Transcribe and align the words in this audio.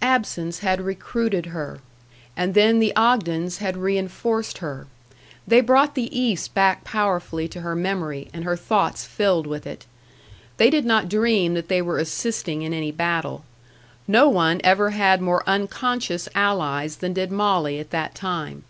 Absence 0.00 0.58
had 0.58 0.80
recruited 0.80 1.46
her. 1.46 1.78
And 2.36 2.52
then 2.52 2.80
the 2.80 2.92
Ogdens 2.96 3.58
had 3.58 3.76
reenforced 3.76 4.58
her. 4.58 4.88
They 5.46 5.60
brought 5.60 5.94
the 5.94 6.10
East 6.18 6.52
back 6.52 6.82
powerfully 6.82 7.46
to 7.46 7.60
her 7.60 7.76
memory, 7.76 8.28
and 8.34 8.42
her 8.42 8.56
thoughts 8.56 9.04
filled 9.04 9.46
with 9.46 9.64
it. 9.64 9.86
They 10.56 10.68
did 10.68 10.84
not 10.84 11.08
dream 11.08 11.54
that 11.54 11.68
they 11.68 11.80
were 11.80 11.98
assisting 11.98 12.62
in 12.62 12.74
any 12.74 12.90
battle. 12.90 13.44
No 14.08 14.28
one 14.28 14.60
ever 14.64 14.90
had 14.90 15.20
more 15.20 15.44
unconscious 15.48 16.28
allies 16.34 16.96
than 16.96 17.12
did 17.12 17.30
Molly 17.30 17.78
at 17.78 17.90
that 17.90 18.16
time. 18.16 18.64